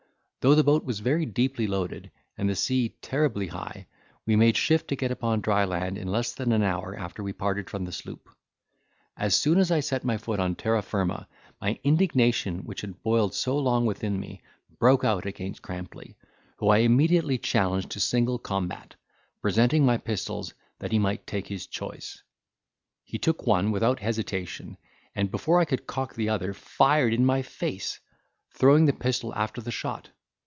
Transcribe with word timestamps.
Though 0.41 0.55
the 0.55 0.63
boat 0.63 0.83
was 0.83 1.01
very 1.01 1.27
deeply 1.27 1.67
loaded, 1.67 2.09
and 2.35 2.49
the 2.49 2.55
sea 2.55 2.95
terribly 3.03 3.45
high, 3.45 3.85
we 4.25 4.35
made 4.35 4.57
shift 4.57 4.87
to 4.87 4.95
get 4.95 5.11
upon 5.11 5.41
dry 5.41 5.65
land 5.65 5.99
in 5.99 6.07
less 6.07 6.33
than 6.33 6.51
an 6.51 6.63
hour 6.63 6.97
after 6.97 7.21
we 7.21 7.31
parted 7.31 7.69
from 7.69 7.85
the 7.85 7.91
sloop. 7.91 8.27
As 9.15 9.35
soon 9.35 9.59
as 9.59 9.69
I 9.69 9.81
set 9.81 10.03
my 10.03 10.17
foot 10.17 10.39
on 10.39 10.55
terra 10.55 10.81
firma, 10.81 11.27
my 11.61 11.77
indignation, 11.83 12.63
which 12.65 12.81
had 12.81 13.03
boiled 13.03 13.35
so 13.35 13.55
long 13.55 13.85
within 13.85 14.19
me, 14.19 14.41
broke 14.79 15.03
out 15.03 15.27
against 15.27 15.61
Crampley, 15.61 16.15
whom 16.57 16.71
I 16.71 16.77
immediately 16.79 17.37
challenged 17.37 17.91
to 17.91 17.99
single 17.99 18.39
combat, 18.39 18.95
presenting 19.43 19.85
my 19.85 19.97
pistols, 19.99 20.55
that 20.79 20.91
he 20.91 20.97
might 20.97 21.27
take 21.27 21.45
his 21.49 21.67
choice: 21.67 22.23
he 23.03 23.19
took 23.19 23.45
one 23.45 23.69
without 23.71 23.99
hesitation, 23.99 24.75
and, 25.13 25.29
before 25.29 25.59
I 25.59 25.65
could 25.65 25.85
cock 25.85 26.15
the 26.15 26.29
other, 26.29 26.55
fired 26.55 27.13
in 27.13 27.27
my 27.27 27.43
face, 27.43 27.99
throwing 28.55 28.85
the 28.85 28.93
pistol 28.93 29.35
after 29.35 29.61
the 29.61 29.69
shot. 29.69 30.09